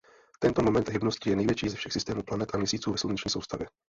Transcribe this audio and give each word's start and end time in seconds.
Tento 0.39 0.61
moment 0.63 0.89
hybnosti 0.89 1.29
je 1.29 1.35
největší 1.35 1.69
ze 1.69 1.75
všech 1.77 1.93
systémů 1.93 2.23
planet 2.23 2.55
a 2.55 2.57
měsíců 2.57 2.91
ve 2.91 2.97
sluneční 2.97 3.31
soustavě. 3.31 3.67